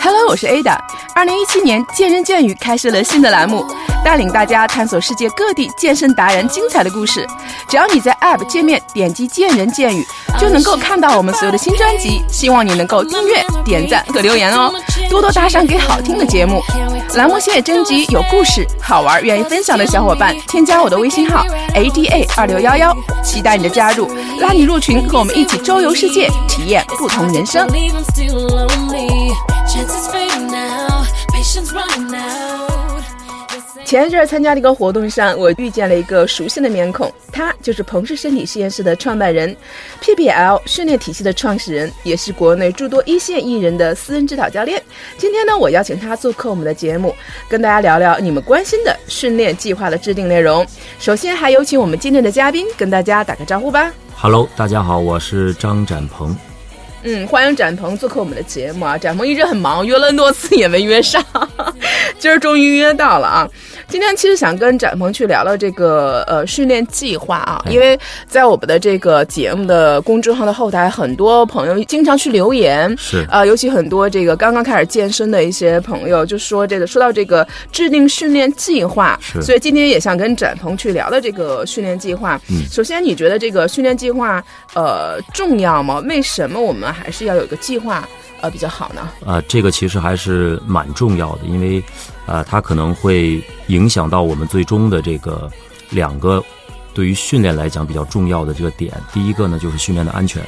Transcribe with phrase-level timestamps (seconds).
[0.00, 0.78] Hello，我是 Ada。
[1.14, 3.66] 二零一七年，健人健语开设了新的栏目，
[4.04, 7.26] 带领大家探索世界各地健身达人精彩的故事。
[7.68, 10.06] 只要你在 App 界面点击“健人健语”，
[10.38, 12.22] 就能够看到我们所有的新专辑。
[12.30, 14.72] 希望你能够订阅、点赞和留言哦，
[15.16, 16.62] 多多打赏给好听的节目。
[17.14, 21.42] 栏目现征集有故事、好玩、愿意分享的小伙伴，添加我的微信号
[21.74, 22.94] Ada 二六幺幺，
[23.24, 24.10] 期待你的加入，
[24.42, 27.66] 拉你入群，和我们一起周游世界，体验不同人生。
[33.86, 39.56] 前一阵参加了一个活动上，我遇见了一个熟悉的面孔，他就是彭氏身体实验室的创办人
[40.02, 44.82] ，PPL 训练体系的创始人，也是国内诸多一线艺人的私人指导教练。
[45.16, 47.14] 今天呢，我邀请他做客我们的节目，
[47.48, 50.66] 跟大家聊聊你们关心的训练计划的制定内容。
[50.98, 53.94] 首先，还有请我们今天的嘉宾跟大家打个招呼吧。
[54.16, 56.36] Hello，大家好，我是张展鹏。
[57.08, 58.98] 嗯，欢迎展鹏做客我们的节目啊！
[58.98, 61.24] 展鹏一直很忙，约了多次也没约上，
[62.18, 63.48] 今儿终于约到了啊！
[63.86, 82.40] 今天其实想跟展鹏去聊聊这个呃训练计划啊，因为在我们的这个节目的公众号的后台，很多朋友经常去留言，是呃，尤其很多这个刚刚开始健身的一些朋友，就说这个说到这个制定训练计划，是，所以今天也想跟展鹏去聊聊这个训练计划。
[82.50, 84.42] 嗯，首先你觉得这个训练计划
[84.74, 86.02] 呃重要吗？
[86.08, 88.08] 为什么我们还是要有一个计划
[88.40, 89.10] 呃比较好呢？
[89.24, 91.82] 啊，这个其实还是蛮重要的，因为。
[92.26, 95.48] 啊，它可能会影响到我们最终的这个
[95.90, 96.42] 两个
[96.92, 98.92] 对于训练来讲比较重要的这个点。
[99.12, 100.42] 第一个呢，就是训练的安全；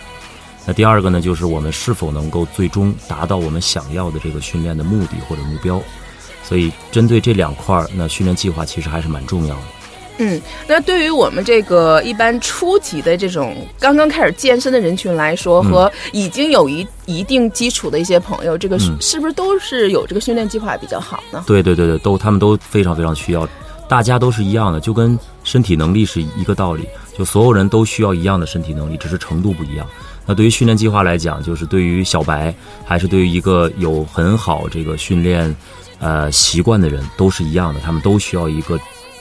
[0.66, 5.80] 那第二个呢，就是我们是否能够最终达到我们想要的这个训练的目的或者目标。
[6.42, 9.62] 所以，针对这两块儿，那训练计划其实还是蛮重要的。
[10.18, 21.44] 嗯，那对于我们这个一般初级的这种刚刚开始健身的人群来说，和已经有一一定基础的一些朋友，这个是不是都是有这个训练计划比较好呢？
[21.46, 23.48] 对对对对，都他们都非常非常需要，
[23.88, 26.84] 大家都是一样的，就跟身体能力是一个道理，
[27.16, 29.86] 就所有人都需要一样的身体能力，只是程度不一样。
[30.26, 32.52] 那对于训练计划来讲，就是对于小白
[32.84, 35.54] 还是对于一个有很好这个训练
[36.00, 38.76] 呃习惯的人，都是一样的，他们都需要一个。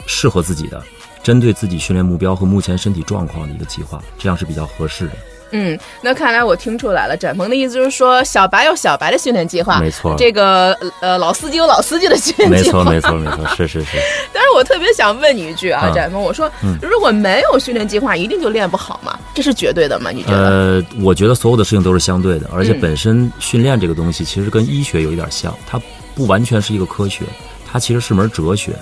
[0.07, 0.81] 适合自己的，
[1.21, 5.11] 针对自己训练目标和目前身体状况的一个计划，这样是比较合适的。
[5.51, 10.13] 嗯，那看来我听出来了，展鹏的意思就是说，小白有小白的训练计划，没错。
[10.17, 13.97] 这个呃，老司机有老司机的训练计划，没错，没错，没错，是是是。
[14.33, 16.51] 但是我特别想问你一句啊，展鹏，我说，
[16.81, 19.17] 如果没有训练计划，一定就练不好吗？
[19.33, 20.11] 这是绝对的吗？
[20.11, 20.37] 你觉得？
[20.37, 25.79] 呃，我觉得所有的事情都是相对的，而且本身训练这个东西其实跟医学有一点像，它
[26.13, 27.23] 不完全是一个科学，
[27.65, 28.73] 它其实是门哲学。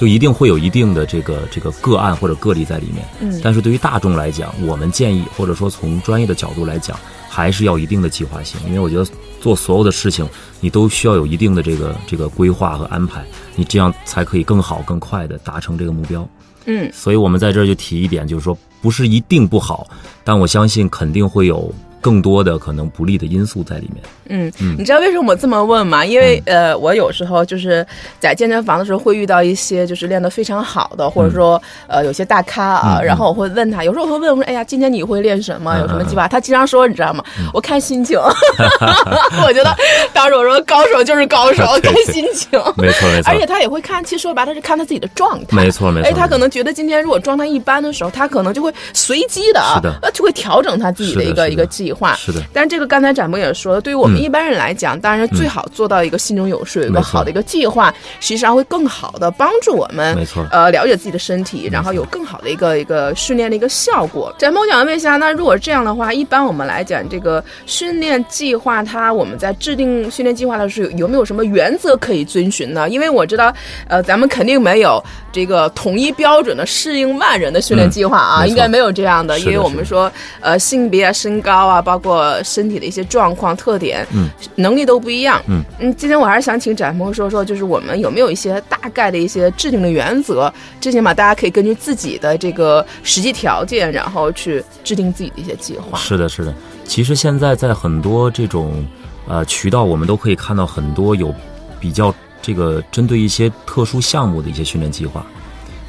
[0.00, 9.06] 就一定会有一定的这个这个个案或者个例在里面，嗯，但是对于大众来讲，我们建议或者说从专业的角度来讲，还是要一定的计划性，因为我觉得
[9.42, 10.26] 做所有的事情，
[10.58, 13.22] 你都需要有一定的这个这个规划和安排，
[13.56, 16.26] 你这样才可以更好更快的达成这个目标，
[16.64, 19.86] 嗯，所以我们在这儿就提一点，就是说不是一定不好，
[20.24, 21.70] 但我相信肯定会有。
[22.00, 24.02] 更多的可能不利的因素在里面。
[24.32, 26.04] 嗯嗯，你知道为什么我这么问吗？
[26.04, 27.84] 因为呃，我有时候就是
[28.20, 35.76] 在健身房的时候会遇到一些就是练得非常好的，或者说呃有些大咖啊，然后我会问他，有时候我会问我说：“哎呀，今天你会练什么？
[35.80, 37.24] 有什么计划？”他经常说：“你知道吗？
[37.52, 38.16] 我看心情。”
[39.46, 39.74] 我觉得
[40.12, 42.50] 当时我说高手就是高手， 看心情。
[42.76, 43.30] 没错没错。
[43.32, 45.56] 而且他也会看，其实说白了是看他自己的状态。
[45.56, 46.08] 没错没错。
[46.08, 49.80] 哎，他可能觉得今天如果状态一般的时候，他可能就会随机的啊，
[50.14, 51.89] 就会调整他自己的一个一个计。
[51.92, 64.34] 话是的，但是这个刚才展博也说了，对于我们一般人来讲，当然最好做到一个心中有数，有一个好的一个计划，实际上会更好的帮助我们，没错，呃，了解自己的身体，然后有更好的一个一个训练的一个效果。
[64.38, 72.88] 展博想问一下，那如果这样的话，一般我们来讲，这个训练计划，它我们在制定训练计划的时候，有没有什么原则可以遵循呢？
[72.88, 73.52] 因为我知道，
[73.88, 75.02] 呃，咱们肯定没有
[75.32, 85.94] 这个统一标准的适应万人的训练计划啊，应该没有这样的，因为我们说，呃，性别啊、身高啊，包括身体的一些状况特点，嗯，能力都不一样，嗯嗯。
[85.96, 95.98] 今天我还是想请展鹏说说，就是我们有没有一些大概的一些制定的原则，最起码大家可以根据自己的这个实际条件，然后去制定自己的一些计划。
[95.98, 96.54] 是的，是的。
[96.84, 98.84] 其实现在在很多这种
[99.26, 101.34] 呃渠道，我们都可以看到很多有
[101.78, 105.24] 比较这个针对一些特殊项目的一些训练计划。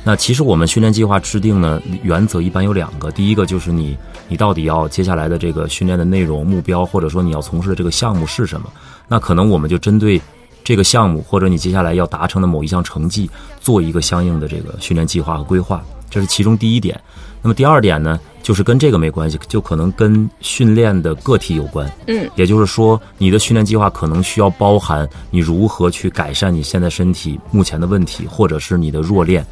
[0.03, 3.11] 那其实我们训练计划制定呢，原则一般有两个。
[3.11, 3.95] 第一个就是你，
[4.27, 8.67] 你到底要接下来的这个训练的内容、目标，或者说你要从事的这个项目是什么？
[9.07, 10.19] 那可能我们就针对
[10.63, 15.83] 这个项目，或者你接下来要达成的某一项成绩，做一个相应的这个训练计划和规划。
[16.09, 16.99] 这是其中第一点。
[17.43, 21.89] 那么第二点呢，就是跟这个没关系，就可能跟训练的个体有关。
[22.07, 29.45] 嗯，也就是说，你的训练计划可能需要包含你如何去改善你现在身体目前的问题，或者是你的弱练。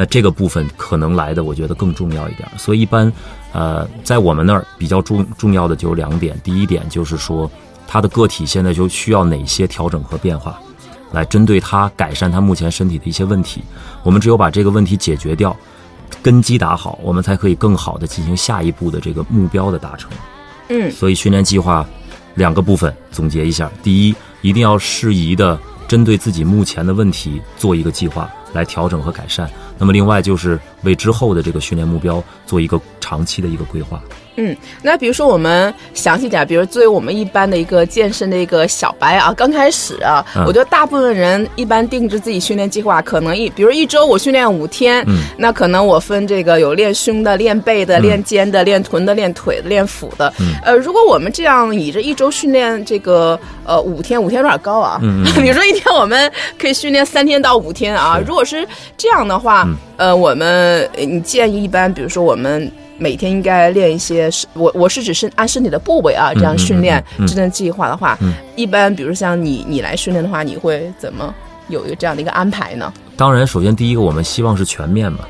[0.00, 2.48] 那这个部分可能来的，我觉得更重要一点。
[2.56, 3.12] 所以一般，
[3.52, 6.40] 呃，在我们那儿比较重重要的就有两点。
[6.44, 7.50] 第一点就是说，
[7.88, 10.56] 他的个体现在就需要哪些调整和变化，
[11.10, 13.60] 来针对他改善他目前身体的一些问题。
[14.04, 15.56] 我们只有把这个问题解决掉。
[16.22, 20.10] 根基打好，我们才可以更好的进行下一步的这个目标的达成。
[20.68, 21.86] 嗯，所以训练计划
[22.34, 29.46] 两个部分总结一下：第一，一定要适宜的针对自己目前的问题做一个计划来调整和改善；
[29.78, 34.00] 那么另外就是为之后的这个训练目标做一个长期的一个规划。
[34.40, 58.64] 嗯，那比如说我们详细点，比如作为我们一般的一个健身的一个小白啊，刚开始啊，我觉得大部分人一般定制自己训练计划，可能一，比如一周我训练五天，嗯，那可能我分这个有练胸的、练背的、练肩的、练臀的、练腿的、练腹的，嗯，呃，如果我们这样以这一周训练这个呃五天，五天有点高啊，嗯， 比如说一天我们可以训练三天到五天啊，如果是
[58.96, 59.66] 这样的话，
[59.96, 62.70] 呃，我们你建议一般，比如说我们。
[63.00, 68.18] 每天应该练一些，我我是指身按身体的部位啊这样训练制定计划的话，
[68.56, 71.32] 一般比如像你你来训练的话，你会怎么
[71.68, 72.92] 有一个这样的一个安排呢？
[73.16, 75.20] 当然，首先第一个我们希望是全面嘛，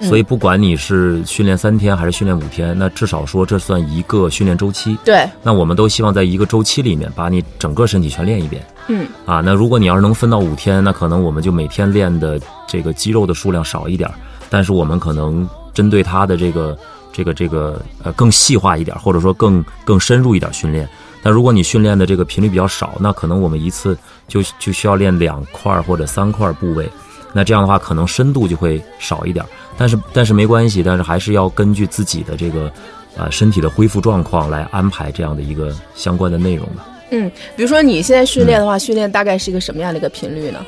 [0.00, 4.96] 所以不管你是训练三天还是训练五天，那至少说这算一个训练周期。
[5.04, 8.62] 对，那我们都希望在一个周期里面把你整个身体全练一遍。
[8.86, 14.08] 嗯，啊，那如果你要是能分到五天，那可能我们就每天练的这个肌肉的数量少一点，
[14.50, 16.76] 但是我们可能针对他的这个。
[17.10, 20.88] 这个这个呃更细化一点，或者说更更深入一点训练。
[21.20, 23.98] 但如果你训练的这个频率比较少，那可能我们一次
[24.28, 26.88] 就就需要练两块或者三块部位。
[27.32, 29.44] 那这样的话，可能深度就会少一点。
[29.76, 32.70] 但是但是没关系，但是还是要根据自己的这个
[33.16, 36.86] 呃身体的恢复状况来安排这样的一个相关的内容吧。
[37.10, 40.60] 嗯，比如说你现在训练的话，训练大概是一个什么样的一个频率呢？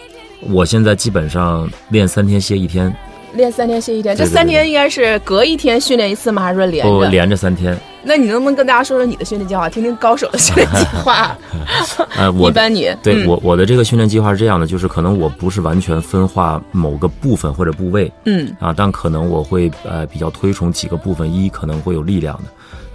[0.49, 2.93] 我现在基本上练三天歇一天。
[3.35, 6.43] 练三天歇一天，这三天应该是隔一天训练一次吗？
[6.43, 7.09] 还是说连着？
[7.09, 7.77] 连着三天。
[8.03, 11.37] 那你能不能跟大家说说你的训练计划，听听高手的训练计划？
[12.17, 22.45] 呃，我一般你对我我的这个训练计划是这样的，就是可能我不是完全分化某个部分或者部位，嗯啊，但可能我会呃比较推崇几个部分，一可能会有力量的，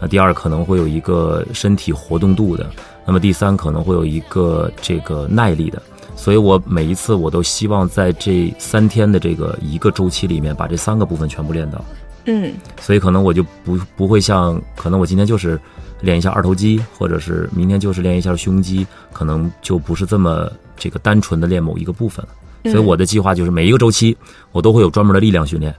[0.02, 2.68] 那第二可能会有一个身体活动度的，
[3.06, 5.80] 那么第三可能会有一个这个耐力的。
[6.26, 11.86] 所以我每一次我都希望在这三天的这个一个周期里面，把这三个部分全部练到。
[12.26, 12.52] 嗯，
[12.82, 15.60] 所以可能我就不不会像，可能我今天就是
[16.02, 22.72] 练一下二头肌，或者是明天就是练一下胸肌，可能就不是这么这个单纯的练某一个部分了。
[22.72, 24.18] 所以我的计划就是每一个周期
[24.52, 25.76] 我都会有专门的力量训练。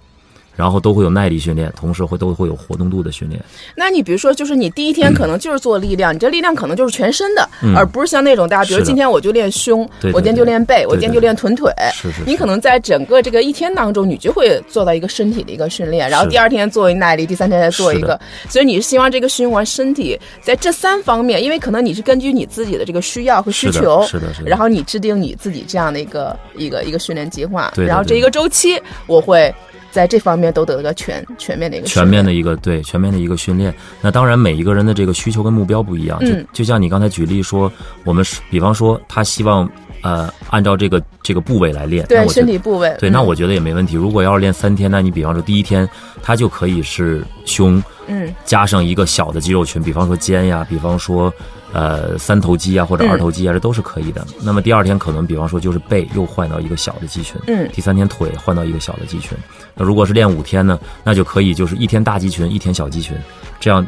[0.56, 3.40] 然后都会有耐力训练，同时会都会有活动度的训练。
[3.76, 11.70] 那你比如说，就是你第一天可能就是做力量，你这力量可能就是全身的，而不是像那种大家，比如今天我就练胸，我今天就练背，我今天就练臀腿。
[11.92, 12.22] 是是。
[12.26, 18.18] 你可能在整个这个一天当中，你就会做到一个身体的一个训练，然后第二天做一耐力，第三天再做一个。
[18.48, 24.48] 所以你是希望这个循环身体在这三方面，因为可能你是根据你自己的这个需要和需求，是的，是的。
[24.48, 29.54] 然后你制定你自己这样的一个一个一个训练计划，然后这一个周期我会。
[29.96, 33.74] 在这方面都得个全全面的一个全面的一个对全面的一个训练。
[34.02, 37.72] 那当然每一个人的这个需求跟目标不一样，就就像你刚才举例说，
[38.04, 39.66] 我们是比方说他希望
[40.02, 43.96] 呃按照这个这个部位来练，对身体部位，对，那我觉得也没问题。
[43.96, 45.88] 如果要是练三天，那你比方说第一天
[46.22, 51.32] 他就可以是胸，嗯，加上一个小的肌肉群，比方说肩呀，比方说。
[51.72, 54.26] 呃，三头肌啊，或者二头肌啊，这都是可以的。
[54.40, 59.36] 那么第二天可能，比方说就是背又换到一个小的肌群，嗯，第三天腿换到一个小的肌群。
[59.74, 63.16] 那如果是练五天呢，那就可以就是一天大肌群，一天小肌群，
[63.60, 63.86] 这样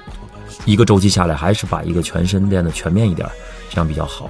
[0.65, 3.29] 一个周期下来，还是把一个全身练的全面一点，
[3.71, 4.29] 这样比较好。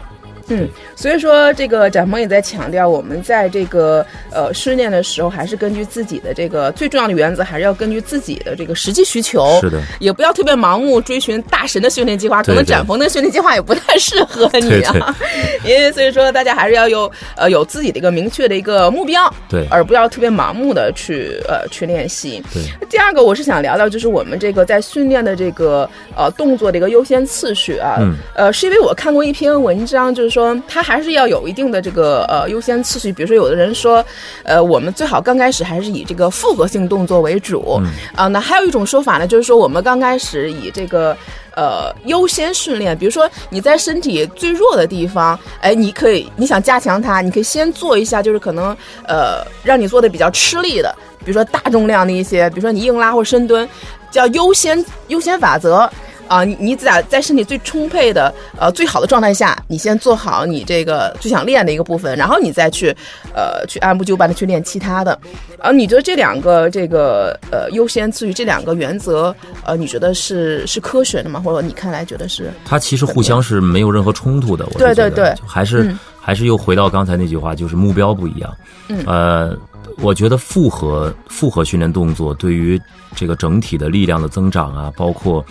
[0.49, 9.59] 嗯，所以说这个展鹏也在强调，我们在这个呃训练的时候，还是根据自己的这个最重要的原则，还是要根据自己的这个实际需求。
[9.61, 15.17] 是的，也不要特别盲目追寻大神的训练计划，可能展鹏的训练计划也不太适合你啊。
[15.65, 22.43] 因为所以说，大家还是要有呃有自己的一个明确的一个目标，对，而不要特别盲目的去呃去练习。
[22.53, 22.63] 对。
[22.89, 27.97] 第二个，我是想聊聊，就是我们这个在训练的这个呃动作的一个优先次序啊。
[28.01, 28.15] 嗯。
[28.35, 30.38] 呃，是因为我看过一篇文章，就是说
[30.69, 33.13] 他还是要有一定的这个呃优先次序。
[33.13, 34.05] 比如说，有的人说，
[34.45, 37.81] 呃，我们最好刚开始还是以这个复合性动作为主。
[37.83, 37.91] 嗯。
[38.15, 41.17] 啊，那还有一种说法呢，就是说我们刚开始以这个。
[41.59, 42.97] 呃优先训练。
[42.97, 48.67] 比如说你在身体最弱的地方，哎，你可以你想加强它，你可以先做一下，就是可能
[49.09, 53.69] 呃让你做的比较吃力的，比如说大重量的一些，比如说你硬拉或深蹲，
[54.09, 55.91] 叫优先优先法则。
[56.29, 62.95] 啊，你你咋在身体最充沛的呃最好的状态下，你先做好你这个最想练的一个部分，然后你再去
[63.35, 65.19] 呃去按部就班的去练其他的。
[65.59, 71.41] 啊，你觉得这两个这个呃优先次序这两个原则呃，你觉得是是科学的吗？
[71.41, 72.53] 或者你看来觉得是？
[72.65, 74.67] 它其实互相是没有任何冲突的。
[74.67, 78.55] 我对对对，还是还是又回到刚才那句话，就是目标不一样。
[78.89, 79.03] 嗯。
[79.07, 79.57] 呃，
[80.03, 82.81] 我觉得复合复合训练动作对于
[83.17, 85.45] 这个整体的力量的增长啊，包括。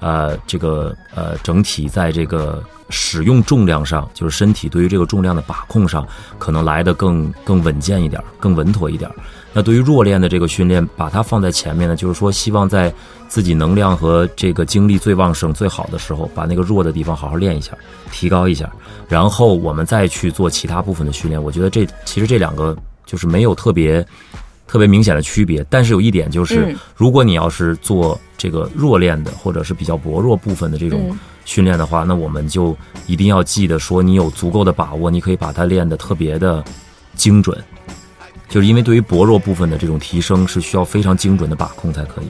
[0.00, 6.06] 呃，这个呃，整体在这个使用重量上，就是身体对于这个重量的把控上，
[6.38, 9.10] 可能来的更更稳健一点，更稳妥一点。
[9.52, 12.92] 那对于弱练的这个训练，把它放在前面呢，就是说希望在
[13.28, 17.72] 自己能量和这个精力最旺盛、最好的时候，把那个弱的地方好好练一下，
[18.12, 18.70] 提高一下，
[19.08, 21.42] 然后我们再去做其他部分的训练。
[21.42, 24.06] 我觉得这其实这两个就是没有特别。
[24.70, 31.10] 特别明显的区别，但是有一点就是，如果你要是做这个弱练的或者是比较薄弱部分的这种
[31.44, 32.76] 训练的话，那我们就
[33.08, 36.62] 一定要记得说，你有足够的把握，你可以把它练得特别的
[37.16, 37.58] 精准，
[38.48, 42.26] 就是因为对于薄弱部分的这种提升是需要非常精准的把控才可以。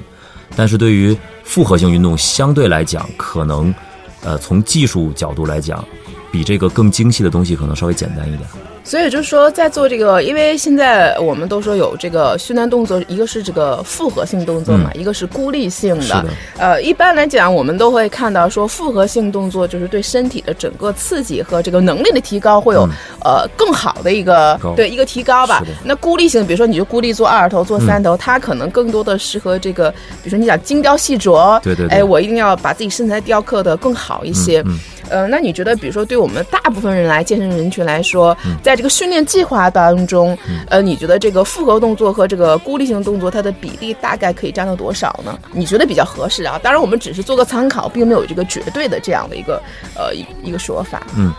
[0.57, 3.75] 但是对于复合性运动，相对来讲，可能
[4.23, 5.85] 呃从技术角度来讲，
[6.31, 8.49] 比这个更精细的东西可能稍微简单一点。
[8.83, 16.25] 所以就是说，在做这个，因为现在我们都说有这个训练动作，一个是这个复合性动作嘛，一个是孤立性的。
[16.57, 22.89] 呃，一般来讲，我们都会看到说，复合性动作就是对身体的整个刺激和这个能力的提高会有
[23.23, 25.63] 呃更好的一个对一个提高吧。
[25.85, 34.65] 那孤立性，比如说你就孤立做二头、做三头，它可能更多的适合这个，比如说你讲精雕细琢，对对，哎，我一定要把自己身材雕刻的更好一些。
[35.11, 40.39] 呃，那你觉得，比如说，对我们大部分人来健身人群来说，在这个训练计划当中，
[40.69, 45.39] 呃，你觉得这个复合动作和这个孤立性动作，它的比例大概可以占到多少呢？
[45.53, 46.59] 你觉得比较合适啊？
[46.63, 49.61] 当然，我们只是做个参考，并没有这个绝对的这样的一个
[49.97, 51.03] 呃一一个说法。
[51.17, 51.33] 嗯，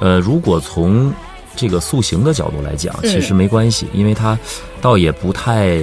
[0.00, 1.12] 呃，如果从
[1.56, 4.38] 这个塑形的角度来讲，其实没关系，因为它
[4.80, 5.82] 倒也不太。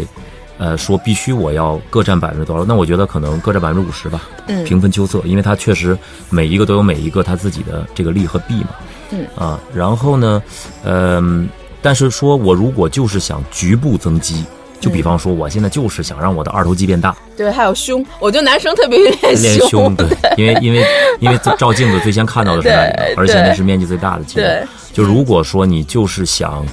[0.62, 2.63] 呃，说必须我要各占百分之多少？
[2.63, 5.98] 那我觉得可能各占百分之五十吧，嗯，平分秋色，因为它确实
[6.30, 8.70] 每一个都有每一个它自己的这个利和弊嘛，
[9.10, 10.39] 嗯啊，然后呢，
[10.84, 11.50] 嗯，
[11.82, 14.46] 但是说我如果就是想局部增肌，
[14.80, 19.36] 就比方说我现在就是想让我的二头肌变大，对，还有胸，我觉得男生特别练
[19.68, 20.86] 胸， 对，因为因为
[21.22, 24.46] 因为照镜子最先看到的是那里，而且那是面积最大的肌肉，
[24.94, 26.63] 就如果说你就是想。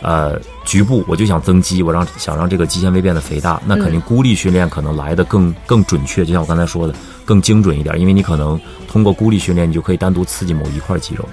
[0.00, 11.28] 呃，局部我就想增肌，我让想让这个肌纤维变得肥大，那肯定孤立训练可能来的更更准确，就像我刚才说的，更精准一点，因为你可能通过孤立训练，你就可以单独刺激某一块肌肉，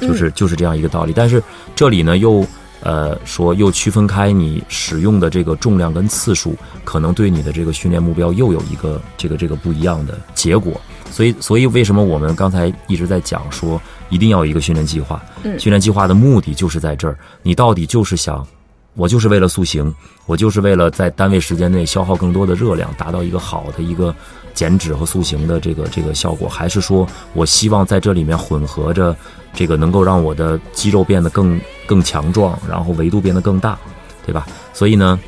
[0.00, 1.12] 就是就是这样一个道理。
[1.12, 1.42] 但是
[1.74, 2.46] 这里呢，又
[2.80, 10.80] 呃说又区分开你使用的这个重量跟次数，可能对你的这个训练目标又有一个这个这个不一样的结果。
[11.10, 15.22] 所以，所以为什么我们刚才一直在讲说，一定要有一个训练计划？
[15.42, 18.46] 嗯，训练计划的目的就是在这儿，你到底就是想，
[18.94, 19.94] 我就是为了塑形，
[20.26, 24.14] 我就是为了在单位时间内消耗更多的热量，达到一个好的一个
[24.54, 29.16] 减脂和塑形的这个这个效果，还是说我希望在这里面混合着
[29.52, 33.78] 这个能够让我的肌肉变得更更强壮，然后维度变得更大，
[34.24, 34.46] 对吧？
[34.72, 35.18] 所以呢，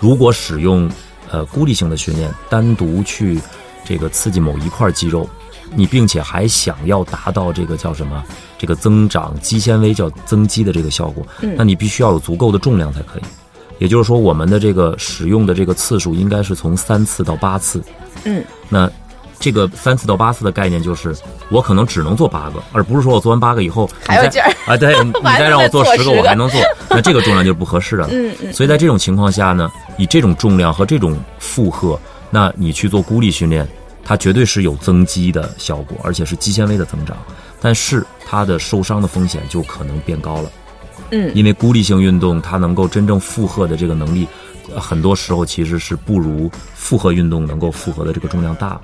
[0.00, 0.90] 如果使用
[1.30, 3.40] 呃孤立性的训练，单独去。
[3.84, 5.28] 这个刺激某一块肌肉，
[5.74, 8.22] 你并且还想要达到这个叫什么？
[8.58, 11.26] 这个增长肌纤维叫增肌的这个效果，
[11.56, 13.22] 那你必须要有足够的重量才可以。
[13.78, 17.82] 也就是说，我们的这个使用的这个次数应该是从三次到八次。
[18.22, 18.88] 嗯，那
[19.40, 21.12] 这个三次到八次的概念就是，
[21.48, 24.76] 我可能只能做八个，而不是说我做完八个以后还有劲儿啊？
[24.76, 28.06] 对， 你再让我做十个，我还能做，那这个重量就不合适了。
[28.12, 28.52] 嗯嗯。
[28.52, 31.98] 所以在这种情况下呢，以这种重量和这种负荷。
[32.34, 33.68] 那你去做孤立训练，
[34.12, 37.16] 它绝对是有增肌的效果，而且是肌纤维的增长，
[37.62, 40.52] 但是它的受伤的风险就可能变高了。
[41.12, 44.28] 嗯，因为孤立性运动它能够真正负荷的这个能力，
[44.76, 48.78] 很多时候其实是不如复合运动能够负荷的这个重量大。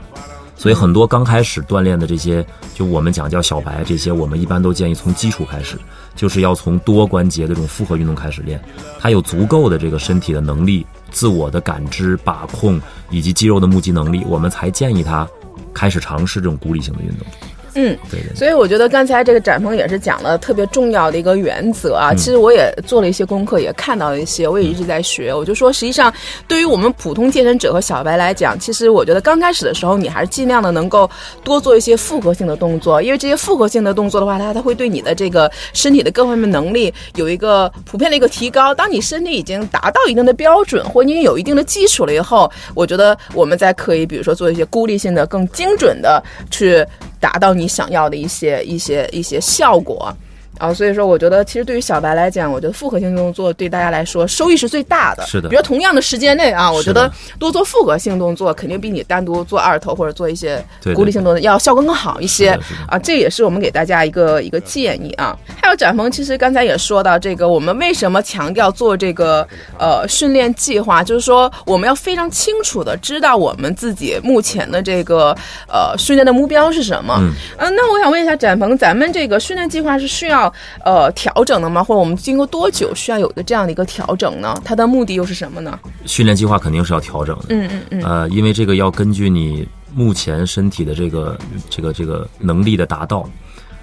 [0.59, 5.79] 所以很多刚开始锻炼的这些，就我们讲叫小白，这些我们一般都建议从基础开始，
[6.17, 8.61] 就是要从多关节的这种复合运动开始练，
[8.99, 15.27] 他有足够的这个身体的能力、自我的感知、把控以及肌肉的募集能力，我们才建议他
[15.73, 17.27] 开始尝试这种孤立性的运动。
[17.75, 18.35] 嗯，对对。
[18.35, 22.13] 所以我觉得刚才这个展鹏也是讲了特别重要的一个原则啊。
[22.13, 25.33] 嗯其实我也做了一些功课，也看到了一些，我也一直在学。
[25.33, 26.13] 我就说，实际上
[26.47, 31.09] 对于我们普通健身者和小白来讲，其实我觉得刚开始的时候，你还是尽量的能够
[31.45, 38.75] 多做一些复合性的动作，因为这些复合性的动作的话，它它会对你的这个身体的各方面能力有一个普遍的一个提高。
[38.75, 46.85] 当你身体已经达到一定的标准，或你有一定的基础了以后，我觉得我们再可以，比如说做一些孤立性的、更精准的去
[47.21, 50.15] 达到你想要的一些一些一些效果。
[50.59, 55.25] 啊，所以说，我觉得其实对于小白来讲，我觉得复合性动作对大家来说收益是最大的。
[55.27, 60.63] 是的比如同样的时间内啊，我觉得多做复合性动作，肯定比你单独做二头或者做一些
[60.95, 62.51] 孤立性动作要效果更好一些
[62.87, 62.99] 啊。
[62.99, 65.39] 这也是我们给大家一个一个建议啊。
[65.63, 69.47] 还有展鹏，其实刚才也说到这个，我们为什么强调做这个
[69.79, 75.37] 呃训练计划，就是说我们要非常清楚的知道我们自己目前的这个
[75.69, 77.17] 呃训练的目标是什么。
[77.21, 80.48] 嗯呃，那我想问一下展鹏，咱们这个训练计划是需要
[80.85, 81.83] 呃调整的吗？
[81.83, 84.61] 或者我们经过多久需要有一个这样的一个调整呢？
[84.65, 85.79] 它的目的又是什么呢？
[86.07, 87.45] 训练计划肯定是要调整的。
[87.49, 91.39] 嗯嗯嗯呃，因为这个要根据你目前身体的这个
[91.71, 93.29] 这个这个能力的达到，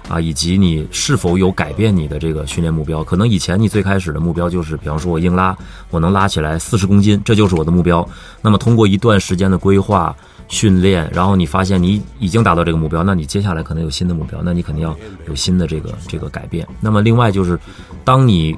[0.08, 3.02] 啊，以及你是否有改变你的这个训练目标。
[3.02, 5.56] 可能以前你最开始的目标就是，比方说我硬拉，
[5.90, 8.06] 我能拉起来四十公斤，这就是我的目标。
[8.40, 10.14] 那么通过一段时间的规划。
[10.48, 16.66] 训练，然后你发现你已经达到这个目标，那你接下来可能有新的目标，那你肯定要有新的这个这个改变。
[16.80, 17.58] 那么另外就是，
[18.04, 18.56] 当你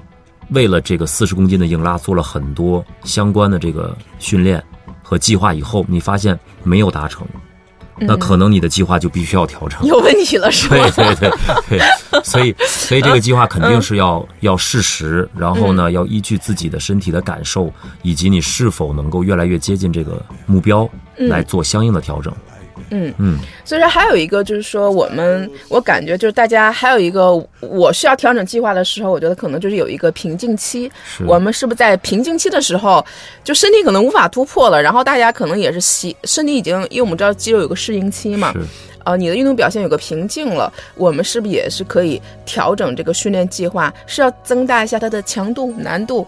[0.50, 4.62] 为了这个四十公斤的硬拉做了很多相关的这个训练
[5.02, 7.26] 和计划以后，你发现没有达成，
[8.00, 9.78] 那可能你的计划就必须要调整。
[9.86, 10.76] 有问题了是吧？
[10.76, 11.30] 对对对
[11.68, 22.32] 对，所以所以这个计划肯定是要要适时，然后呢，要依据自己的身体的感受，以及你是否能够越来越接近这个目标，来做相应的调整。
[22.90, 30.90] 嗯嗯，所以说还有一个就是说，我们我感觉就是大家还有一个我需要调整计划的时候，我觉得可能就是有一个瓶颈期。
[31.04, 33.04] 是我们是不是在瓶颈期的时候，
[33.44, 38.60] 就身体可能无法突破了，然后大家可能也是习身体已经，因为我们知道肌肉有个适应期嘛，是
[39.04, 43.92] 呃，你的运动表现有个瓶颈了，我们是不是也是可以调整这个训练计划？
[44.06, 46.26] 是要增大一下它的强度、难度，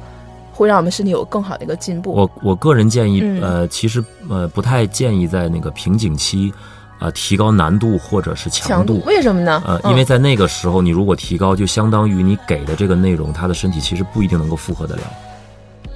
[0.60, 2.12] 会让我们身体有更好的一个进步。
[2.12, 6.52] 我我个人建议，嗯呃，其实呃不太建议在那个瓶颈期，
[6.98, 9.62] 呃提高难度或者是强强度为什么呢？
[9.66, 15.02] 呃，嗯因为在那个时候，你如果提高，就相当于你给的这个内容，他的身体其实不一定能够负荷得了，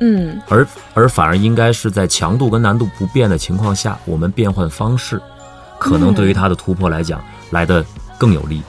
[0.00, 5.20] 嗯而而反而应该是在强度跟难度不变的情况下，我们变换方式，
[5.78, 7.84] 可能对于他的突破来讲来的
[8.16, 8.62] 更有利。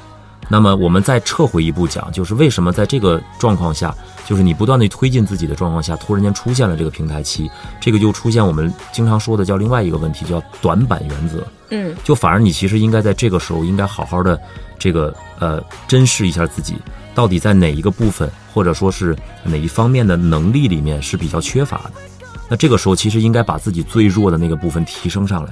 [0.47, 11.45] 那么我们再撤回一步讲，就是为什么在这个状况下，就是你不断的推进自己的状况下，突然间出现了这个平台期，这个就出现我们经常说的叫另外一个问题，叫短板原则。
[11.69, 14.39] 嗯就反而你其实应该在这个时候应该好好的
[14.77, 16.75] 这个呃珍视一下自己
[17.15, 21.93] 到底在哪一个部分或者说是哪一方面的能力里面是比较缺乏的。
[22.47, 25.51] 那这个时候其实应该把自己最弱的那个部分提升上来，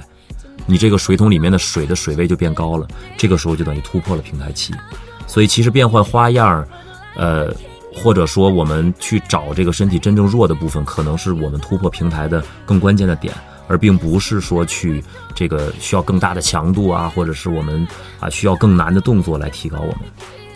[0.66, 4.72] 你这个水桶里面的水的水位就变高了，这个时候就等于突破了平台期。
[5.26, 6.64] 所以其实变换花样，
[7.16, 7.52] 呃，
[7.96, 13.32] 或者说我们去找这个身体真正弱的部分，可能是我们突破平台的更关键的点。
[13.66, 15.02] 而并不是说去
[15.34, 17.88] 这个需要更大的强度啊，或者是我们
[18.20, 20.00] 啊需要更难的动作来提高我们。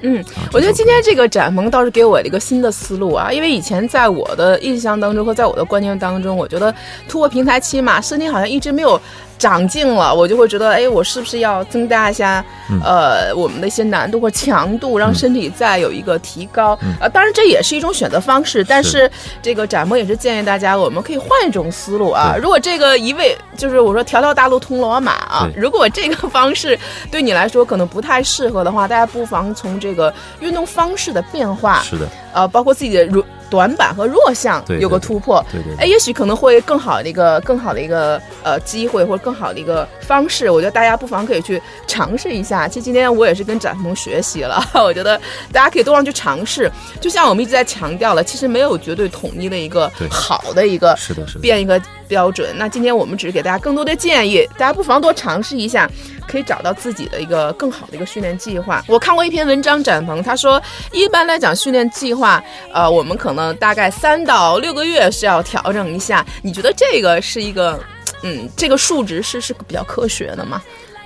[0.02, 0.22] 嗯，
[0.52, 6.72] 我觉得今天这个展鹏倒是给我了一个新的思路啊，因为以前在我的印象当中和在我的观念当中，我觉得
[7.08, 9.00] 突破平台期嘛，身体好像一直没有
[9.38, 12.44] 长进了，我就会觉得，哎，我是不是要增加一下、
[12.84, 16.78] 呃我们的一些难度或强度，让身体再有一个提高？
[17.00, 22.34] 呃，当然这也是一种选择方式，但是这个展博也是建议大家，我们可以换一种思路啊。
[22.40, 26.78] 如果这个一味就是我说条条大路通罗马啊，如果这个方式
[27.10, 35.44] 对你来说可能不太适合的话，大家不妨从这个运动方式的变化，是的，呃，包括自己的弱短板和弱项有个突破。
[35.50, 40.50] 对对哎，也许可能会更好的一个更好的一个呃机会，或者更好的一个方式。
[40.50, 42.68] 我觉得大家不妨可以去尝试一下。
[42.68, 45.20] 其实今天我也是跟展鹏学习了， 我觉得
[45.52, 46.70] 大家可以多方去尝试。
[47.00, 51.40] 就像我们一直在强调了，其实没有绝对统一的一个对好的一个是的，是的。
[51.40, 52.52] 变一个标准。
[52.56, 55.88] 那今天我们只是给大家更多的建议，大家不妨多尝试一下，
[56.26, 58.82] 可以找到自己的一个更好的一个训练计划。
[58.88, 60.60] 我看过一篇文章，展鹏他说，
[60.92, 62.42] 一般来讲训练计划，
[62.72, 66.24] 呃，我们可能大概三到六个月是要调整一下。
[66.42, 67.78] 你觉得这个是一个，
[68.22, 70.62] 嗯，这个数值是是比较科学的吗？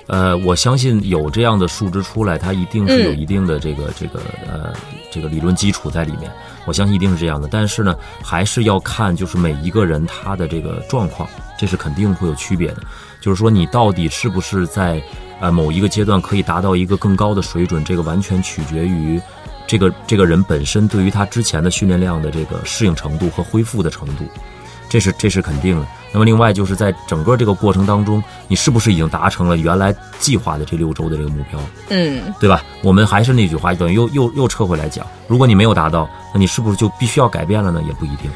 [0.07, 4.73] 呃，我相信有这样的数值出来，它一定是有嗯一定的这个、这个呃
[5.11, 6.29] 这个理论基础在里面。
[6.65, 12.77] 我相信一定是这样的，但是呢，还是要看就是每一个人他的这个状况，这是肯定会有区别的。
[13.19, 15.01] 就是说，你到底是不是在
[15.39, 19.21] 呃某一个阶段可以达到一个更高的水准，这个完全取决于
[19.65, 24.25] 这个这个人本身对于他之前的训练量的这个适应程度和恢复的程度，
[24.93, 25.87] 这是这是肯定的。
[26.11, 31.59] 那么另外就是在整个这个过程当中，你是不是已经达成了原来计划的这六周的这个目标？
[31.89, 32.63] 嗯，对吧？
[32.83, 37.81] 我们还是那句话，等于又又又撤回来讲，如果你没有达到，那你是不是就必须要改变了呢？
[37.87, 38.29] 也不一定。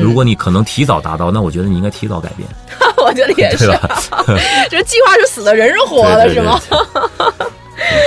[0.00, 2.48] 如果你可能提早达到，那我觉得你应该提早改变，
[3.04, 3.66] 我觉得也是？
[4.70, 6.60] 这计划是死的，人是活的，是吗？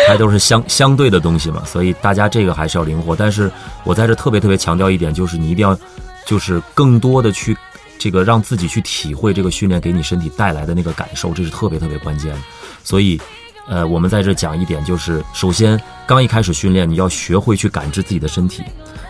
[0.07, 3.13] 它都是相相对的东西嘛，所以大家这个还是要灵活。
[3.13, 3.51] 但是
[3.83, 5.77] 我在这特别特别强调一点，就是你一定要，
[6.25, 7.55] 就是更多的去
[7.99, 12.39] 这个让自己去体会这个训练给你身体带来的那个感受，这是特别特别关键的。
[12.83, 13.21] 所以，
[13.67, 18.63] 呃，我们在这讲一点，就是首先刚一开始训练，你要学会去感知自己的身体，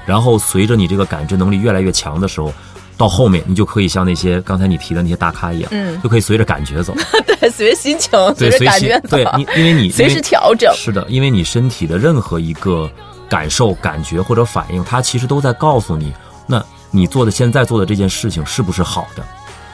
[0.06, 2.52] 然后随着你这个感知能力越来越强的时候。
[2.98, 6.94] 到后面，你就可以像那些刚才你提的那些大咖一样，嗯就可以随着感觉走。
[7.40, 10.70] 对，随着心情，对，感觉走，对你，因为你 随时调整。
[10.76, 12.92] 是的，因为你身体的任何一个
[13.30, 16.12] 感受、感觉或者反应，它其实都在告诉你，
[16.46, 19.24] 那你做的现在做的这件事情是不是好的，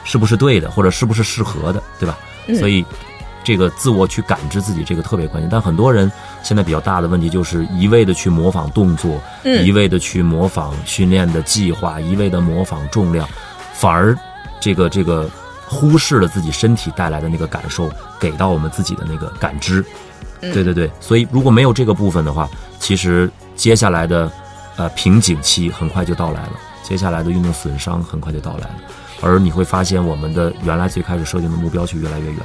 [0.04, 2.18] 是不是对的，或者是不是适合的，对吧？
[2.46, 2.56] 嗯。
[2.56, 2.84] 所以
[3.42, 5.48] 这个自我去感知自己，这个特别关键。
[5.48, 6.10] 但很多人
[6.42, 9.64] 现在比较大的问题就是一味的去模仿动作，嗯。
[9.64, 13.28] 一味的去模仿训练的计划，一味的模仿重量，
[13.72, 14.16] 反而
[14.60, 15.30] 这个这个
[15.66, 19.84] 忽视了自己身体带来的那个感受，给到我们自己的那个感知。
[20.40, 20.52] 嗯。
[20.52, 22.48] 对对对，所以如果没有这个部分的话，
[22.78, 24.30] 其实接下来的
[24.76, 26.52] 呃瓶颈期很快就到来了，
[26.86, 28.74] 接下来的运动损伤很快就到来了，
[29.20, 32.36] 而你会发现我们的原来最开始设定的目标却越来越远。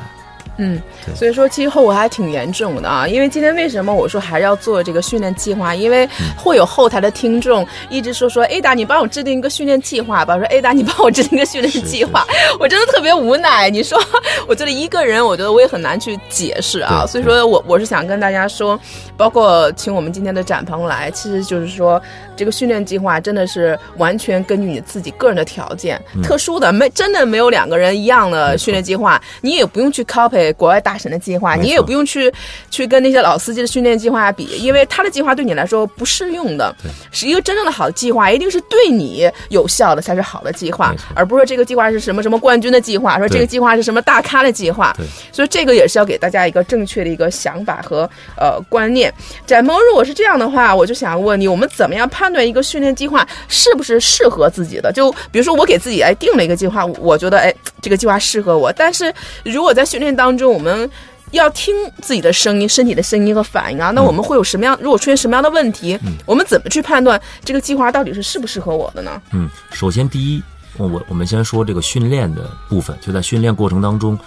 [0.58, 3.08] 嗯对，所以说其实后果还挺严重的啊。
[3.08, 5.74] 因为今天为什么我说还是要做这个训练计划？
[5.74, 10.38] 因为嗯会有后台的听众一直说说 Ada，你帮我制定一个训练计划吧。
[10.38, 12.26] 说 Ada，你帮我制定一个训练计划。
[12.60, 13.70] 我真的特别无奈。
[13.70, 13.98] 你说，
[14.46, 17.06] 我觉得一个人，我觉得我也很难去解释啊。
[17.08, 18.80] 所以说我我是想跟大家说，
[19.22, 22.02] 包括请我们今天的展鹏来，其实就是说
[22.36, 32.34] 这个训练计划真的是完全根据你自己个人的条件，特殊的没真的没有两个人一样的训练计划，你也不用去 copy 国外大神的计划，你也不用去
[32.72, 36.90] 去跟那些老司机的训练计划比，因为他的计划对你来说不适用的对。
[37.12, 44.92] 是一个真正的好的计划，一定是对你有效的才是好的计划，而不是说这个计划是什么什么冠军的计划，说这个计划是什么大咖的计划。
[44.98, 49.11] 对，所以这个也是要给大家一个正确的一个想法和呃观念。
[49.46, 54.92] 展鹏，如果是这样的话，我就想问你，我们怎么样判断一个训练计划是不是适合自己的？
[54.92, 60.90] 就比如说我给自己哎定了一个计划，我觉得哎这个计划适合我，但是如果在训练当中我们
[61.32, 64.78] 要听自己的声音、身体的声音和反应啊，那我们会有什么样？
[64.82, 69.22] 如果出现什么样的问题，我们怎么去判断这个计划到底是适不适合我的呢？
[69.32, 70.44] 嗯，首先第一，
[70.78, 74.20] 我我我们先说这个训练的部分，就在训练过程当中，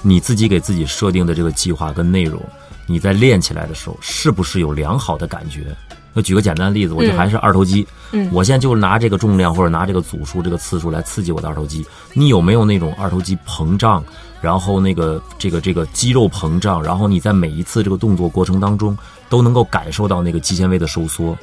[0.00, 2.42] 你自己给自己设定的这个计划跟内容，
[2.86, 5.76] 你在练起来的时候，是不是有良好的感觉？
[6.14, 14.02] 我举个简单的例子，我就还是二头肌，嗯我现在就拿这个重量或者拿这个组数、这个次数来刺激我的二头肌，你有没有那种二头肌膨胀，
[14.40, 18.96] 然后那个这个这个肌肉膨胀，然后你在每一次这个动作过程当中
[19.28, 21.36] 都能够感受到那个肌纤维的收缩，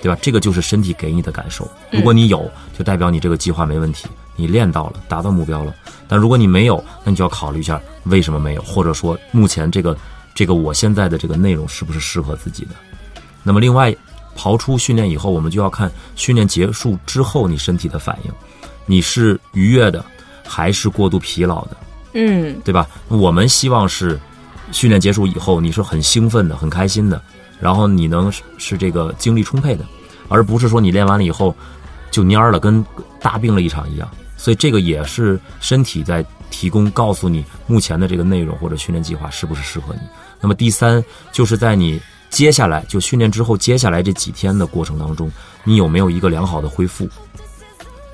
[0.00, 0.16] 对吧？
[0.22, 1.70] 这个就是身体给你的感受。
[1.90, 5.74] 如果你有，就代表你这个计划没问题，你练到了，达到目标了。
[6.08, 9.94] 但如果你没有，那你就要考虑一下为什么没有，或者说目前这个
[10.34, 12.70] 这个我现在的这个内容是不是适合自己的。
[13.42, 13.94] 那么另外，
[14.36, 18.32] 刨出训练以后，我们就要看训练结束之后你身体的反应，
[18.84, 20.04] 你是愉悦的，
[20.44, 21.76] 还是过度疲劳的？
[22.14, 22.88] 嗯对吧？
[23.08, 24.18] 我们希望是
[24.72, 27.20] 训练结束以后，你是很兴奋的、很开心的，
[27.60, 29.84] 然后你能是是这个精力充沛的，
[30.28, 31.54] 而不是说你练完了以后
[32.10, 32.84] 就蔫儿了，跟
[33.20, 34.08] 大病了一场一样。
[34.36, 40.00] 所以这个也是身体在提供告诉你目前的这个内容或者训练计划是不是适合你。
[40.40, 45.28] 那么第三就是在你接下来就训练之后，接下来这几天的过程当中，
[45.64, 47.08] 你有没有一个良好的恢复，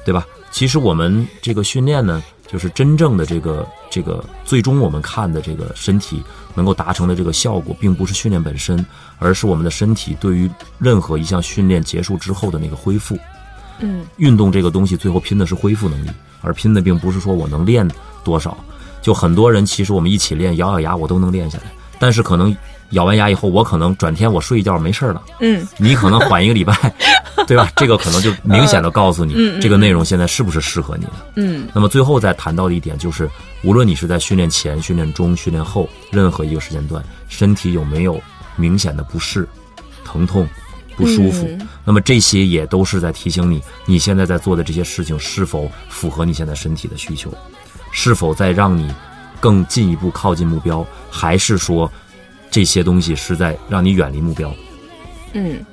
[0.06, 0.26] 对吧？
[0.50, 6.22] 其实我们这个训练呢，就是真正的这个这个最终我们看的这个身体
[6.54, 8.84] 能够达成的这个效果，并不是训练本身，
[9.18, 13.18] 而是我们的身体对于任何一项训练结束之后的那个恢复。
[13.82, 16.10] 嗯运动这个东西最后拼的是恢复能力，
[16.42, 17.88] 而拼的并不是说我能练
[18.24, 18.56] 多少。
[19.02, 21.64] 就很多人其实我们一起练，咬咬牙我都能练下来，
[21.98, 22.54] 但是可能
[22.90, 25.66] 咬完牙以后，我可能转天我睡一觉没事儿了，嗯。
[25.78, 26.74] 你可能缓一个礼拜，
[27.48, 27.70] 对吧？
[27.76, 31.12] 这个可能就明显的告诉你，这个内容现在是不是适合你的。
[31.36, 31.66] 嗯。
[31.72, 33.30] 那么最后再谈到的一点就是，
[33.62, 38.20] 无论你是在训练前、训练中、训练后任何一个时间段，身体有没有
[38.56, 39.48] 明显的不适、
[40.04, 40.46] 疼痛、
[40.94, 41.66] 不舒服，嗯。
[41.86, 47.32] 那么这些也都是在提醒你，你现在在做的这些事情是否符合你现在身体的需求，
[47.92, 48.92] 是否在让你
[49.40, 51.90] 更进一步靠近目标，还是说
[52.50, 54.52] 这些东西是在让你远离目标。
[55.32, 55.64] 嗯，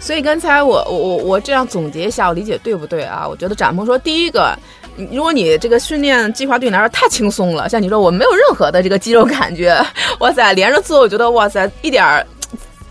[0.00, 3.26] 所以刚才我我我我这样总结一下，我理解对不对啊？
[3.28, 4.58] 我觉得展鹏说，第一个，
[5.10, 9.78] 如果你这个训练计划对你来说太轻松了，像你说我没有任何的这个肌肉感觉，
[10.20, 12.26] 哇塞，连着做，我觉得哇塞，一点儿。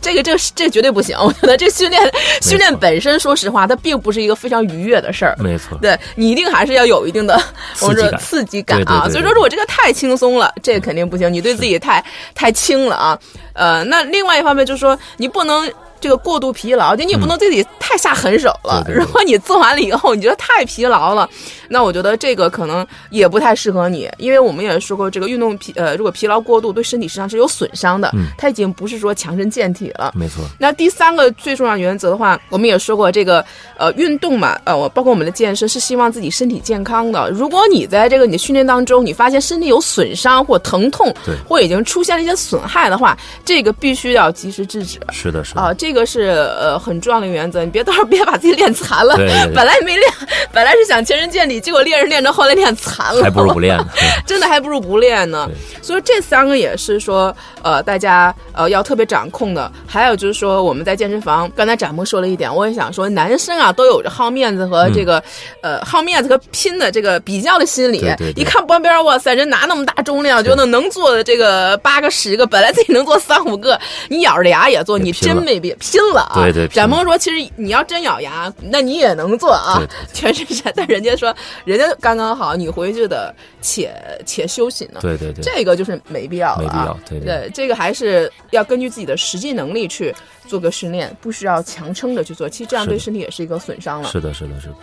[0.01, 2.01] 这个这个这绝对不行，我觉得这训练
[2.41, 5.35] 训练本身，说实话，它并不是一个非常愉悦的事儿。
[5.39, 7.39] 没错，对你一定还是要有一定的
[7.81, 9.07] 我们说刺激感啊。
[9.09, 11.31] 所以说，如果这个太轻松了，这个肯定不行。
[11.31, 13.19] 你对自己太太轻了啊。
[13.53, 15.69] 呃，那另外一方面就是说，你不能。
[15.99, 18.85] 这个过度疲劳，就你也不能对自己太下狠手了。
[18.87, 21.29] 如果你做完了以后，你觉得太疲劳了，
[21.69, 28.09] 那我觉得这个可能也不太适合你，因为我们也说过，这个运动疲呃，如果疲劳过度，对身体实际上是有损伤的。
[28.13, 30.13] 嗯，它已经不是说强身健体了。
[30.15, 30.43] 没错。
[30.59, 33.43] 那第三个最重要原则的话，我们也说过，这个
[33.77, 37.29] 呃运动嘛，呃，我包括我们的健身是希望自己身体健康的。
[37.31, 44.99] 如果你在这个你的训练当中，你发现身体有损伤或疼痛，对，或已经出现了一些损害的话，这个必须要及时制止。
[45.11, 45.61] 是的，是的。
[45.61, 46.21] 啊，这个是
[46.59, 49.15] 呃很重要的原则，你别到时候别把自己练残了。
[49.15, 50.11] 对，本来没练，
[50.51, 53.87] 本来是想强身健体，结果练着练着后来练残了，还不如不练呢。
[54.25, 55.49] 真的还不如不练呢。
[55.81, 59.71] 所以这三个也是说，呃，大家呃要特别掌控的。
[59.87, 65.23] 还有就是说，我们在健身房，刚才展鹏说了一点，我也想说，男生啊都有着好面子和这个
[65.61, 68.03] 呃好面子和拼的这个比较的心理。
[68.35, 76.35] 一看旁边，哇塞，人拿那么大重量，觉得能做的这个八个十个，本来自己能做三五个，你咬着牙也做，你真没必拼了啊！
[76.35, 76.67] 对对。
[76.67, 79.81] 展鹏说，其实你要真咬牙，那你也能做啊，
[80.13, 80.71] 全身山。
[80.75, 81.35] 但人家说，
[81.65, 83.93] 人家刚刚好，你回去的且
[84.25, 84.99] 且休息呢。
[85.01, 85.43] 对对对。
[85.43, 86.63] 这个就是没必要了。
[86.63, 86.99] 没必要。
[87.07, 87.51] 对对。
[87.53, 90.13] 这个还是要根据自己的实际能力去
[90.47, 92.49] 做个训练，不需要强撑着去做。
[92.49, 94.09] 其实这样对身体也是一个损伤了。
[94.09, 94.75] 是的，是的，是的。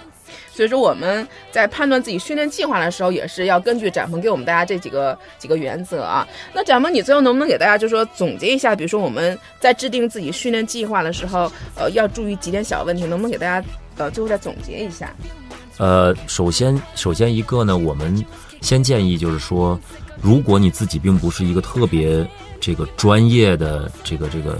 [0.53, 6.27] 所以说我们在判断自己训练计划的时候，也是要根据展鹏给我们大家这几个几个原则啊。
[6.53, 8.74] 那展鹏，你最后能不能给大家就说总结一下？
[8.74, 15.14] 比如说我们在制定自己训练计划的时候，呃，要注意几点小问题，能不能给大家呃最后再总结一下？
[15.79, 18.24] 呃，首先，首先一个呢，我们
[18.61, 19.79] 先建议就是说，
[20.20, 22.27] 如果你自己并不是一个特别
[22.61, 24.59] 这个专业的这个这个。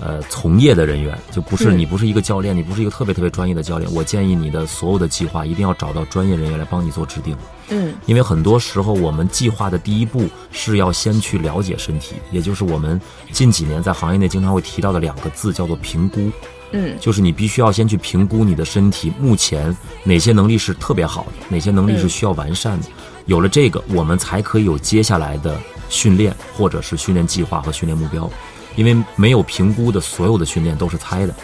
[0.00, 3.92] 呃，从业的人员就不是你，不是一个教练，你不是一个特别特别专业的教练。
[3.92, 7.36] 我建议你的所有的计划一定要找到专业人员来帮你做制定。
[7.70, 13.00] 嗯，因为很多时候我们计划的第一步是要先去了解身体，也就是我们
[13.32, 16.30] 近几年在行业内经常会提到的两个字，叫做评估。
[16.70, 22.86] 嗯，就是你必须要先去评估你的身体目前哪些能力是特别好的，哪些能力是需要完善的。
[23.24, 25.58] 有了这个，我们才可以有接下来的
[25.88, 28.30] 训练或者是训练计划和训练目标。
[28.78, 31.34] 因为没有评估的所有的训练都是猜的，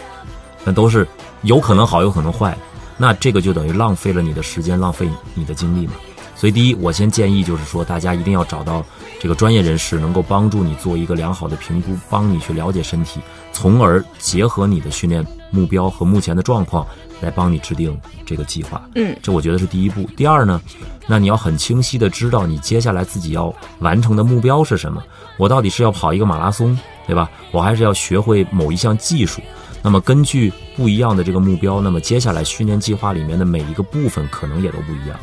[0.63, 1.05] 那都是
[1.41, 2.57] 有可能好，有可能坏，
[2.95, 5.93] 那这个就等于浪费了你的时间，浪费你的精力嘛。
[6.35, 8.85] 所以，第一，我先建议就是说，大家一定要找到
[9.19, 13.21] 这个专业人士，能够帮助你做一个良好的评估，帮你去了解身体，
[13.53, 16.85] 从而结合你的训练目标和目前的状况，
[17.21, 18.81] 来帮你制定这个计划。
[18.95, 20.03] 嗯，这我觉得是第一步。
[20.17, 20.61] 第二呢，
[21.07, 25.01] 那你要很清晰的知道你接下来自己要完成的目标是什么。
[25.37, 26.77] 我到底是要跑一个马拉松？
[27.07, 27.29] 对吧？
[27.51, 29.39] 我还是要学会某一项技术。
[29.81, 35.17] 那么根据不一样的这个目标，那么接下来训练计划里面的每一个部分可能也都不一样。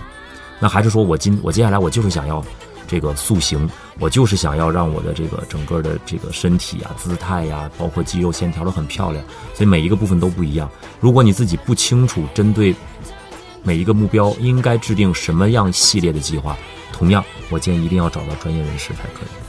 [0.62, 2.40] 那还是说我今我接下来我就是想要
[2.86, 9.24] 这个塑形，我就是想要让我的这个整个的这个身体啊、姿态呀，包括肌肉线条都很漂亮。
[9.54, 10.70] 所以每一个部分都不一样。
[11.00, 12.72] 如果你自己不清楚针对
[13.64, 16.56] 每一个目标应该制定什么样系列的计划，
[16.92, 19.41] 同样我建议一定要找到专业人士才可以。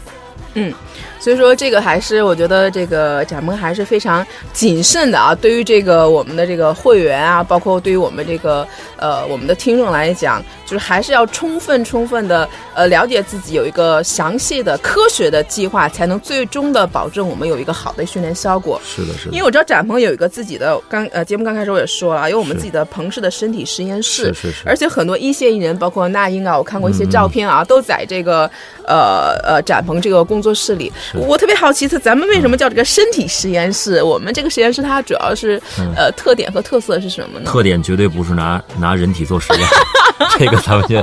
[0.56, 0.74] 嗯，
[1.20, 5.34] 所以说这个还是我觉得这个展鹏还是非常谨慎的啊。
[5.34, 18.80] 对于这个我们的这个会员啊，包括对于我们这个呃我们的听众来讲，就是还是要充分充分的呃了解自己，有一个详细的科学的计划，才能最终的保证我们有一个好的训练效果。
[18.86, 19.32] 是的，是的。
[19.32, 24.64] 因为我知道展鹏有一个自己的刚呃节目刚开始我也说了，有我们自己的彭氏的身体实验室，是是是。
[24.68, 28.48] 而且很多一线艺人，包括那英啊，我看过一些照片啊，都在这个
[28.86, 30.43] 呃呃展鹏这个工。
[30.44, 34.04] 作室里，我特别好奇，他咱们为什么叫这个身体实验室？
[34.04, 35.60] 我们这个实验室它主要是
[35.96, 37.50] 呃特点和特色是什么呢？
[37.50, 39.68] 特点绝对不是拿拿人体做实验，
[40.38, 41.02] 这个咱们先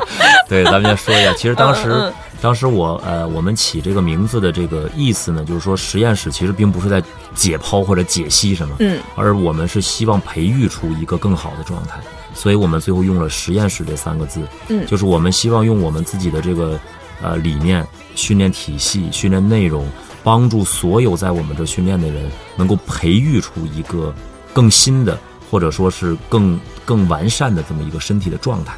[0.48, 1.32] 对，咱们先说一下。
[1.32, 7.02] 其实当时当时我呃我们起这个名字的这个意思呢，就是说实验室其实并不是在
[7.34, 11.98] 解剖或者解析什么，嗯，而我们是希望培育出一个更好的状态，
[12.34, 16.78] 所以我们最后用了实验室这三个字，嗯，就是我们希望用我们自己的这个。
[17.22, 19.86] 呃，理念、训练体系、训练内容，
[20.22, 24.14] 帮助所有在我们这训练的人，能够培育出一个
[24.52, 25.18] 更新的，
[25.50, 28.76] 或者说是更更完善的这么一个身体的状态。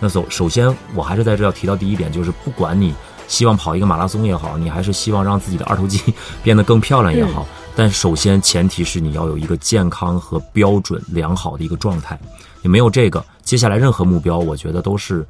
[0.00, 2.92] 那首首先，我还是在这要提到第一点，就是不管你
[3.28, 6.00] 希望跑一个马拉松也好，你还是希望让自己的二头肌
[6.42, 12.18] 变得更漂亮也好，但首先前提是你要有一个健康和标准良好的一个状态。
[12.62, 15.26] 你没有这个，接下来任何目标，我觉得都是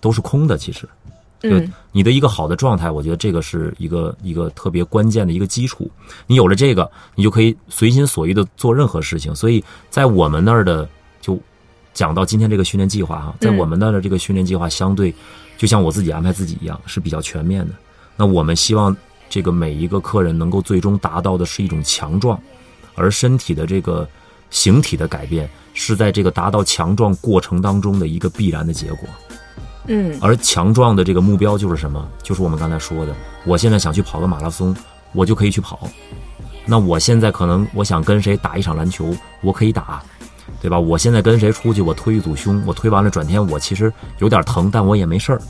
[0.00, 0.58] 都是空的。
[0.58, 0.88] 其实，就
[1.42, 5.90] 嗯你的一个好的状态，我觉得这个是一个一个特别关键的一个基础。
[6.26, 9.34] 你有了这个，你就可以随心所欲的做任何事情。
[9.34, 10.88] 所以在我们那儿的，
[11.20, 11.38] 就
[11.94, 15.14] 讲到今天这个训练计划哈，在我们那儿的这个训练计划，相对
[15.56, 17.74] 就像我自己安排自己一样，是比较全面的。
[18.16, 18.96] 那我们希望
[19.28, 22.40] 这个每一个客人能够最终达到的是一种强壮，
[22.94, 24.08] 而身体的这个
[24.50, 29.08] 形体的改变是在这个达到强壮过程当中的一个必然的结果。
[29.88, 32.06] 嗯而强壮的这个目标就是什么？
[32.22, 34.76] 就是我们刚才说的，我现在想去跑个马拉松，
[35.12, 35.88] 我就可以去跑。
[36.66, 40.02] 那我现在可能我想跟谁打一场篮球，我可以打，
[40.60, 40.78] 对吧？
[40.78, 45.40] 我现在跟谁出去，我推一组胸，我推完了转天我其实有点疼，但我也没事儿。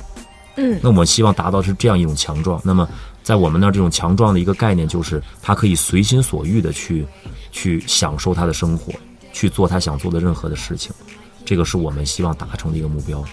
[0.60, 2.60] 嗯那我们希望达到是这样一种强壮。
[2.64, 2.88] 那么
[3.22, 7.06] 在我们那儿这种强壮的一个概念，就是他可以随心所欲的去
[7.50, 8.92] 去享受他的生活，
[9.32, 10.92] 去做他想做的任何的事情。
[11.44, 13.24] 这个是我们希望达成的一个目标。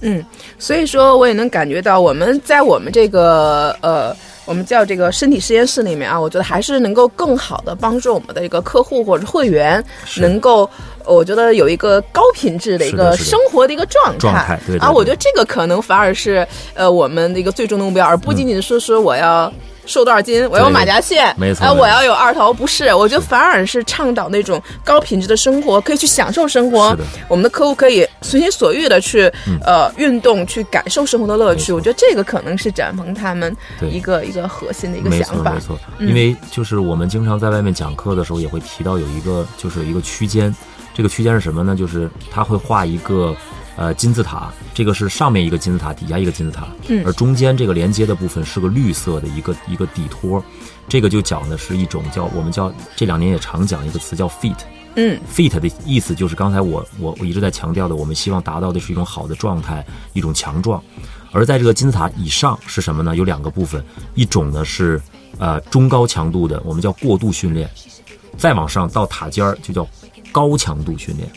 [0.00, 0.24] 嗯，
[0.58, 9.82] 所以说我也能感觉到，我们在我们这个呃，我们叫这个身体实验室里面啊，我觉得还是能够更好的帮助我们的一个客户或者会员，
[10.18, 10.68] 能够
[11.04, 14.18] 我觉得有一个高品质的一个生活的一个状态。
[14.18, 19.52] 状态对对啊，我觉得这个可能反而是呃我们的一个最终的目标，而不仅仅是说我要。
[19.86, 20.46] 瘦多少斤？
[20.50, 22.92] 我要马甲线，啊，没错没错我要有二头，不是？
[22.92, 26.96] 我觉得反而是倡导那种高品质的生活，可以去享受生活
[27.28, 29.32] 我们的客户可以随心所欲的去、
[29.64, 31.72] 呃运动，去感受生活的乐趣。
[31.72, 33.56] 我觉得这个可能是展鹏他们
[33.90, 36.06] 一个一个核心的一个想法没错没。
[36.06, 40.54] 错，因为就是我们经常在外面讲课的时候，也会提到有一个就是有一个区间，
[40.94, 41.76] 这个区间是什么呢？
[41.76, 43.34] 就是他会画一个
[43.76, 50.42] 呃金字塔，这个是上面一个金字塔，底下一个金字塔，嗯而中间这个连接的部分是个绿色的一个一个底托，
[50.88, 54.56] 这个就讲的是一种叫我们叫这两年也常讲一个词叫 fit。
[54.98, 59.84] 嗯 fit 的意思就是刚才我我我一直在强调的，我们希望达到的是一种好的状态，
[60.14, 60.82] 一种强壮。
[61.32, 63.14] 而在这个金字塔以上是什么呢？
[63.14, 63.84] 有两个部分，
[64.14, 64.98] 一种呢是
[65.38, 67.68] 呃中高强度的，我们叫过度训练，
[68.38, 69.86] 再往上到塔尖儿就叫
[70.32, 71.28] 高强度训练。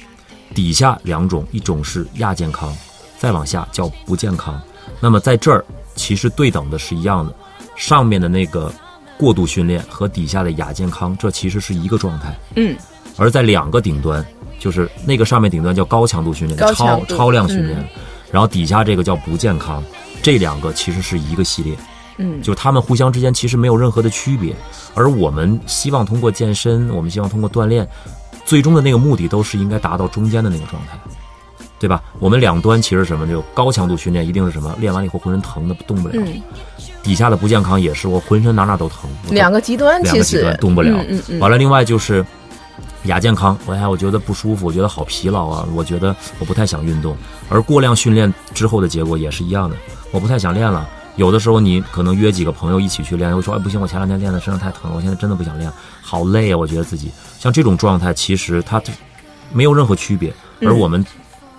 [0.60, 2.76] 底下两种，一种是亚健康，
[3.18, 4.62] 再往下叫不健康。
[5.00, 5.64] 那么在这儿
[5.96, 7.34] 其实对等的是一样的，
[7.78, 8.70] 上面的那个
[9.18, 12.38] 过度训练和底下的亚健康，这其实是一个状态。
[12.58, 12.76] 嗯
[13.16, 14.26] 而在两个顶端，
[14.60, 17.88] 就是那个上面顶端叫高强度训练，超超量训练，嗯
[18.30, 19.82] 然后底下这个叫不健康，
[20.22, 21.74] 这两个其实是一个系列，
[22.18, 24.54] 嗯就他们互相之间其实没有任何的区别。
[24.94, 27.88] 而我们希望通过健身，我们希望通过锻炼，
[28.50, 30.98] 最终的那个目的都是应该达到中间的那个状态。
[31.78, 32.04] 对吧？
[32.20, 33.26] 我们两端其实什么？
[33.26, 34.76] 就高强度训练一定是什么？
[34.80, 36.16] 练完了以后浑身疼的动不了。
[36.18, 36.42] 嗯，
[37.02, 39.10] 底下的不健康也是，我浑身哪哪都疼。
[39.30, 40.98] 两个极端两个极端动不了。
[41.04, 42.26] 嗯嗯嗯完了，另外就是
[43.04, 47.16] 亚健康，我哎，我觉得不舒服，我觉得好疲劳啊，我觉得我不太想运动。
[47.48, 49.78] 而过量训练之后的结果也是一样的，
[50.12, 50.86] 我不太想练了。
[51.20, 55.70] 有的时候你可能约几个朋友一起去练，又说哎不行，我前两天练的身上太疼了，我现在真的不想练，
[56.02, 58.82] 好累啊，我觉得自己像这种状态，其实它
[59.52, 60.34] 没有任何区别。
[60.62, 61.06] 而我们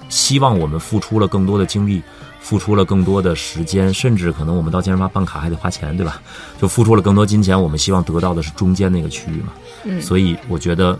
[0.09, 2.03] 希望我们付出了更多的精力，
[2.41, 6.23] 付出了更多的时间，甚至可能我们到健身房办卡还得花钱，对吧？
[6.59, 9.53] 就付出了更多金钱，我们希望得到的是中间那个区域嘛。
[9.85, 10.99] 嗯所以我觉得，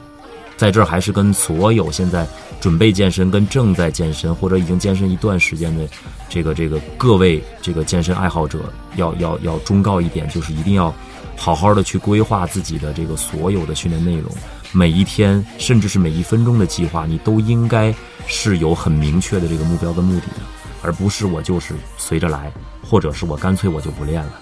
[0.61, 2.27] 在这儿还是跟所有现在
[2.61, 5.89] 准备健身、跟正在健身或者已经健身一段时间的
[6.29, 8.59] 这个这个各位这个健身爱好者，
[8.97, 10.95] 要要要忠告一点，就是一定要
[11.35, 14.31] 好好的去规划自己的这个所有的训练内容，
[14.71, 17.95] 每一天甚至是每一分钟的计划，你都应该
[18.27, 20.43] 是有很明确的这个目标跟目的的，
[20.83, 22.53] 而不是我就是随着来，
[22.87, 24.41] 或者是我干脆我就不练了。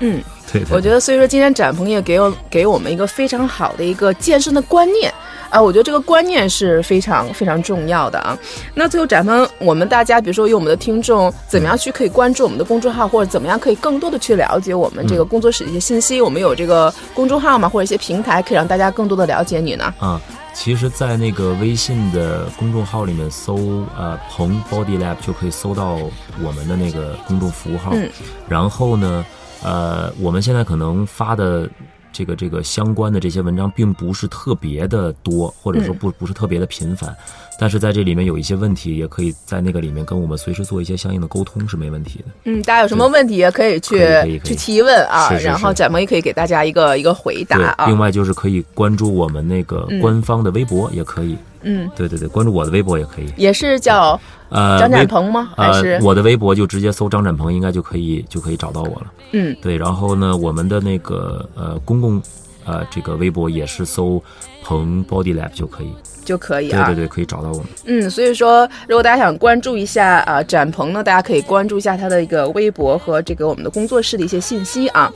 [0.00, 5.14] 嗯，对我觉得，所以说今天展鹏也给我给我们一个非常好的一个健身的观念
[5.50, 8.38] 啊，我觉得这个观念是非常非常重要的啊。
[8.74, 16.20] 那最后展鹏，我们大家比如说有我们的听众，怎么样去可以关注我们的公众号，或者怎么样可以更多的去了解我们这个工作室的一些信息？
[16.20, 19.92] 我们有这个公众号嘛，或者一些平台，可以让大家更多的了解你呢？
[19.98, 20.20] 啊，
[20.54, 23.56] 其实，在那个微信的公众号里面搜
[23.98, 25.98] 呃“鹏 Body Lab” 就可以搜到
[26.42, 27.90] 我们的那个公众服务号。
[27.94, 28.08] 嗯
[28.48, 29.24] 然后呢，
[29.62, 31.68] 呃，我们现在可能发的
[32.12, 37.14] 这个这个相关的这些文章，并不是特别的多，或者说不不是特别的频繁。
[37.58, 42.24] 但是在这里面有一些问题，也可以在那个里面跟我们随时做一些相应的沟通，是没问题的。
[42.44, 47.86] 嗯，大家有什么问题也可以去去提问啊，是是然后是展萌也可以给大家一个一个回答，啊。
[47.86, 51.36] 另外就是可以关注我们那个官方的微博，也可以。
[51.62, 53.32] 嗯，对对对，关注我的微博也可以。
[53.36, 55.50] 也是叫呃，张展鹏吗？
[55.56, 59.12] 还呃是，我的微博就直接搜张展鹏，应该就可以就可以找到我了。
[59.32, 62.20] 嗯对，然后呢，我们的那个呃公共
[62.64, 64.22] 呃这个微博也是搜
[64.64, 65.92] 鹏 Body Lab 就可以。
[66.22, 66.84] 就可以啊。
[66.86, 67.66] 对对对，可以找到我们。
[67.86, 75.10] 嗯，所以说，如果大家想关注一下啊、呃展鹏呢，大家可以关注一下他的一个微博和这个我们的工作室的一些信息啊。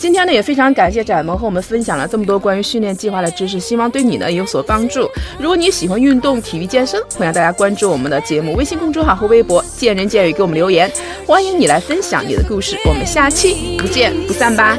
[0.00, 5.06] 今天呢，也非常感谢展萌和我们分享了这么多关于训练计划的知识，希望对你呢有所帮助。
[5.38, 10.90] 如果你喜欢运动、体育、健身，欢迎大家关注我们的节目微信公众号和微博“见人见语”给我们留言，
[11.26, 12.78] 欢迎你来分享你的故事。
[12.86, 14.74] 我们下期不见不散吧。